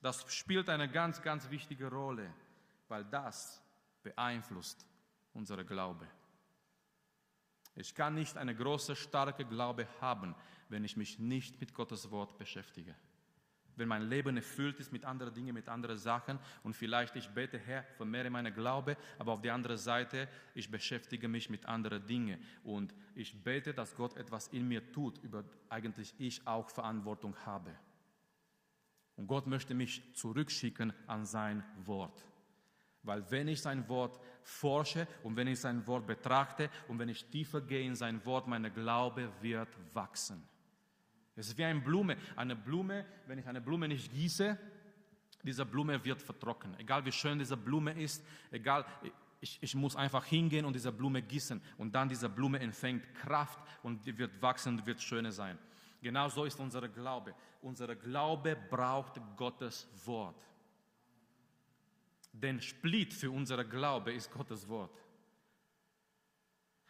[0.03, 2.33] Das spielt eine ganz, ganz wichtige Rolle,
[2.87, 3.61] weil das
[4.05, 4.87] beeinflusst
[5.37, 6.09] unser Glaube.
[7.75, 10.35] Ich kann nicht eine große, starke Glaube haben,
[10.69, 12.95] wenn ich mich nicht mit Gottes Wort beschäftige.
[13.77, 17.59] Wenn mein Leben erfüllt ist mit anderen Dingen, mit anderen Sachen und vielleicht ich bete,
[17.59, 22.43] Herr, vermehre meine Glaube, aber auf der anderen Seite, ich beschäftige mich mit anderen Dingen
[22.65, 27.77] und ich bete, dass Gott etwas in mir tut, über eigentlich ich auch Verantwortung habe.
[29.17, 32.25] Und Gott möchte mich zurückschicken an sein Wort.
[33.07, 37.25] Weil wenn ich sein Wort forsche und wenn ich sein Wort betrachte und wenn ich
[37.27, 40.43] tiefer gehe in sein Wort, meine Glaube wird wachsen.
[41.37, 42.17] Es ist wie eine Blume.
[42.35, 44.59] Eine Blume, wenn ich eine Blume nicht gieße,
[45.43, 46.79] diese Blume wird vertrocknen.
[46.81, 48.85] Egal wie schön diese Blume ist, egal,
[49.41, 53.61] ich, ich muss einfach hingehen und diese Blume gießen und dann diese Blume empfängt Kraft
[53.83, 55.59] und die wird wachsen und wird schöner sein.
[56.03, 57.35] Genau so ist unser Glaube.
[57.63, 60.37] Unser Glaube braucht Gottes Wort.
[62.43, 64.91] Denn Split für unser Glaube ist Gottes Wort.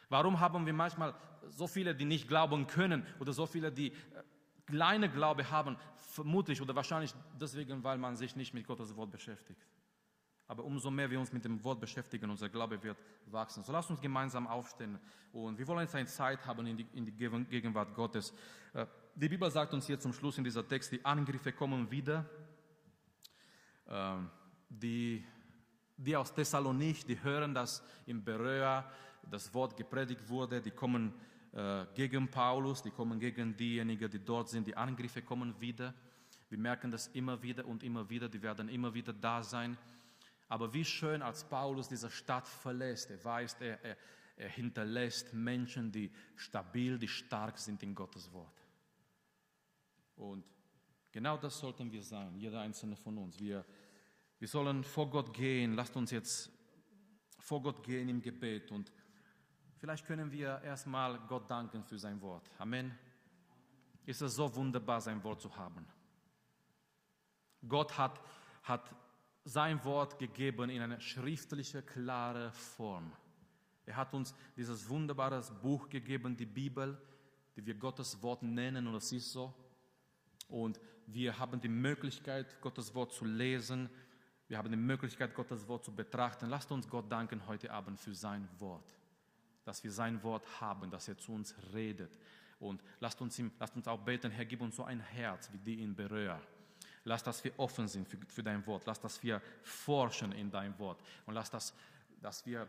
[0.08, 1.14] Warum haben wir manchmal
[1.48, 3.94] so viele, die nicht glauben können oder so viele, die äh,
[4.66, 5.76] kleine Glaube haben?
[5.96, 9.64] Vermutlich oder wahrscheinlich deswegen, weil man sich nicht mit Gottes Wort beschäftigt.
[10.48, 13.62] Aber umso mehr wir uns mit dem Wort beschäftigen, unser Glaube wird wachsen.
[13.64, 14.98] So lasst uns gemeinsam aufstehen.
[15.32, 18.32] Und wir wollen jetzt eine Zeit haben in die, in die Gegenwart Gottes.
[18.72, 22.28] Äh, die Bibel sagt uns hier zum Schluss in dieser Text, die Angriffe kommen wieder.
[23.88, 24.30] Ähm,
[24.68, 25.24] die
[25.96, 28.90] die aus Thessalonich, die hören, dass in Berea
[29.30, 31.12] das Wort gepredigt wurde, die kommen
[31.52, 35.94] äh, gegen Paulus, die kommen gegen diejenigen, die dort sind, die Angriffe kommen wieder.
[36.48, 39.76] Wir merken das immer wieder und immer wieder, die werden immer wieder da sein.
[40.48, 43.96] Aber wie schön, als Paulus diese Stadt verlässt, er weiß, er, er,
[44.36, 48.62] er hinterlässt Menschen, die stabil, die stark sind in Gottes Wort.
[50.14, 50.44] Und
[51.10, 53.40] genau das sollten wir sein, jeder einzelne von uns.
[53.40, 53.64] Wir
[54.38, 55.74] wir sollen vor Gott gehen.
[55.74, 56.50] Lasst uns jetzt
[57.38, 58.92] vor Gott gehen im Gebet und
[59.78, 62.50] vielleicht können wir erstmal Gott danken für sein Wort.
[62.58, 62.98] Amen.
[64.04, 65.86] Ist es so wunderbar, sein Wort zu haben.
[67.66, 68.20] Gott hat,
[68.62, 68.94] hat
[69.44, 73.12] sein Wort gegeben in eine schriftliche, klare Form.
[73.84, 77.00] Er hat uns dieses wunderbare Buch gegeben, die Bibel,
[77.54, 79.54] die wir Gottes Wort nennen, und es ist so.
[80.48, 83.88] Und wir haben die Möglichkeit, Gottes Wort zu lesen,
[84.48, 86.48] wir haben die Möglichkeit, Gottes Wort zu betrachten.
[86.48, 88.94] Lasst uns Gott danken heute Abend für sein Wort,
[89.64, 92.18] dass wir sein Wort haben, dass er zu uns redet.
[92.60, 95.58] Und lasst uns, ihm, lasst uns auch beten, Herr, gib uns so ein Herz wie
[95.58, 96.40] die in Beröa.
[97.04, 98.84] Lass, dass wir offen sind für, für dein Wort.
[98.86, 101.00] Lass, dass wir forschen in dein Wort.
[101.26, 101.74] Und lass, dass,
[102.20, 102.68] dass wir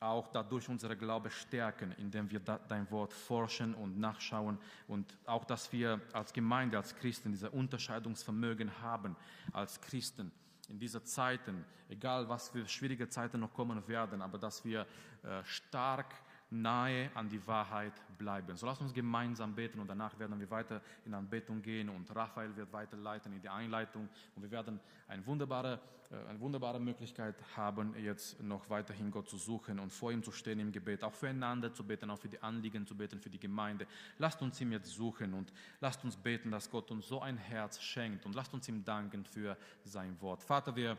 [0.00, 4.58] auch dadurch unsere Glaube stärken, indem wir dein Wort forschen und nachschauen
[4.88, 9.16] und auch, dass wir als Gemeinde, als Christen diese Unterscheidungsvermögen haben,
[9.52, 10.30] als Christen
[10.68, 14.86] in diesen Zeiten, egal was für schwierige Zeiten noch kommen werden, aber dass wir
[15.22, 16.14] äh, stark
[16.50, 18.56] nahe an die Wahrheit bleiben.
[18.56, 22.54] So lasst uns gemeinsam beten und danach werden wir weiter in Anbetung gehen und Raphael
[22.56, 24.78] wird weiterleiten in die Einleitung und wir werden
[25.08, 25.80] eine wunderbare,
[26.10, 30.30] äh, eine wunderbare Möglichkeit haben, jetzt noch weiterhin Gott zu suchen und vor ihm zu
[30.30, 33.40] stehen im Gebet, auch füreinander zu beten, auch für die Anliegen zu beten, für die
[33.40, 33.86] Gemeinde.
[34.18, 37.80] Lasst uns ihm jetzt suchen und lasst uns beten, dass Gott uns so ein Herz
[37.82, 40.44] schenkt und lasst uns ihm danken für sein Wort.
[40.44, 40.96] Vater, wir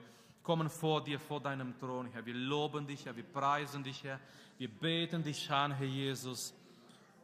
[0.48, 2.26] kommen vor dir, vor deinem Thron, Herr.
[2.26, 3.14] Wir loben dich, Herr.
[3.14, 4.18] Wir preisen dich, Herr.
[4.58, 6.54] Wir beten dich an, Herr Jesus.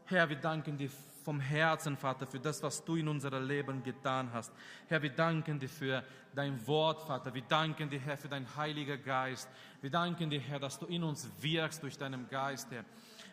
[0.04, 0.90] Herr, wir danken dir
[1.24, 4.52] vom Herzen, Vater, für das, was du in unserem Leben getan hast.
[4.90, 6.04] Herr, wir danken dir für
[6.36, 7.34] dein Wort, Vater.
[7.34, 9.48] Wir danken dir, Herr, für dein Heiliger Geist.
[9.80, 12.84] Wir danken dir, Herr, dass du in uns wirkst durch deinen Geist, Herr.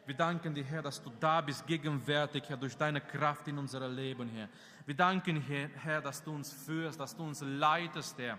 [0.07, 3.89] Wir danken dir, Herr, dass du da bist, gegenwärtig, Herr, durch deine Kraft in unser
[3.89, 4.49] Leben, Herr.
[4.87, 8.39] Wir danken dir, Herr, dass du uns führst, dass du uns leitest, Herr.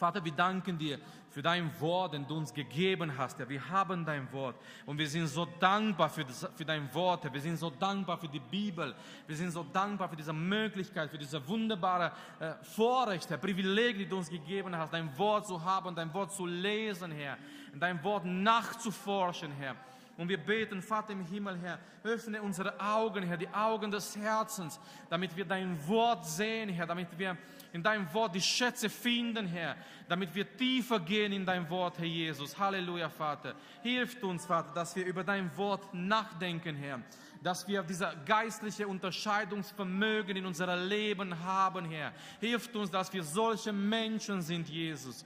[0.00, 0.98] Vater, wir danken dir
[1.28, 3.38] für dein Wort, den du uns gegeben hast.
[3.38, 3.46] Herr.
[3.50, 7.22] Wir haben dein Wort und wir sind so dankbar für, das, für dein Wort.
[7.22, 7.34] Herr.
[7.34, 8.94] Wir sind so dankbar für die Bibel.
[9.26, 14.06] Wir sind so dankbar für diese Möglichkeit, für diese wunderbare äh, Vorrecht, Herr, Privileg, die
[14.06, 17.36] du uns gegeben hast, dein Wort zu haben, dein Wort zu lesen, Herr,
[17.78, 19.76] dein Wort nachzuforschen, Herr.
[20.16, 24.80] Und wir beten, Vater im Himmel, Herr, öffne unsere Augen, Herr, die Augen des Herzens,
[25.08, 27.36] damit wir dein Wort sehen, Herr, damit wir
[27.72, 29.76] in deinem Wort die Schätze finden, Herr,
[30.08, 32.58] damit wir tiefer gehen in dein Wort, Herr Jesus.
[32.58, 33.54] Halleluja, Vater.
[33.82, 37.00] Hilft uns, Vater, dass wir über dein Wort nachdenken, Herr,
[37.42, 42.12] dass wir dieser geistliche Unterscheidungsvermögen in unserem Leben haben, Herr.
[42.40, 45.24] Hilft uns, dass wir solche Menschen sind, Jesus.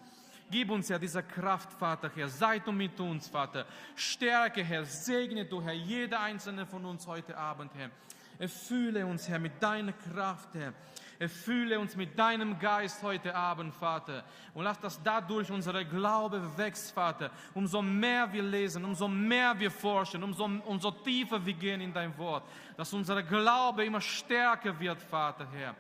[0.50, 2.28] Gib uns ja diese Kraft, Vater, Herr.
[2.28, 3.66] Sei du mit uns, Vater.
[3.96, 4.84] Stärke, Herr.
[4.84, 7.90] Segne du, Herr, jeder einzelne von uns heute Abend, Herr.
[8.38, 10.74] Erfülle uns, Herr, mit deiner Kraft, Herr.
[11.18, 14.24] Erfülle uns mit deinem Geist heute Abend, Vater.
[14.52, 17.30] Und lass das dadurch unsere Glaube wächst, Vater.
[17.54, 22.16] Umso mehr wir lesen, umso mehr wir forschen, umso, umso tiefer wir gehen in dein
[22.18, 22.44] Wort.
[22.76, 25.74] Dass unser Glaube immer stärker wird, Vater, Herr.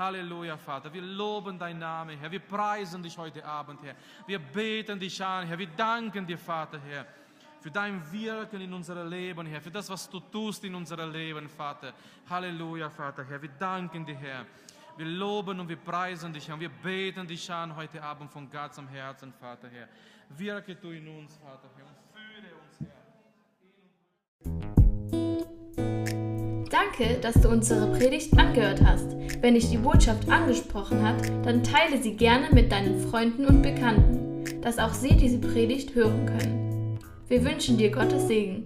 [0.00, 0.92] Halleluja, Vater.
[0.92, 2.30] Wir loben dein Name, Herr.
[2.30, 3.94] Wir preisen dich heute Abend, Herr.
[4.26, 5.58] Wir beten dich an, Herr.
[5.58, 7.04] Wir danken dir, Vater, Herr,
[7.60, 9.60] für dein Wirken in unserem Leben, Herr.
[9.60, 11.92] Für das, was du tust in unserem Leben, Vater.
[12.30, 13.42] Halleluja, Vater, Herr.
[13.42, 14.46] Wir danken dir, Herr.
[14.96, 16.58] Wir loben und wir preisen dich, Herr.
[16.60, 19.88] Wir beten dich an heute Abend von ganzem Herzen, Vater, Herr.
[20.36, 21.86] Wirke du in uns, Vater, Herr.
[21.86, 23.00] Und führe uns, Herr.
[26.70, 29.16] Danke, dass du unsere Predigt angehört hast.
[29.40, 34.60] Wenn dich die Botschaft angesprochen hat, dann teile sie gerne mit deinen Freunden und Bekannten,
[34.60, 36.98] dass auch sie diese Predigt hören können.
[37.28, 38.64] Wir wünschen dir Gottes Segen.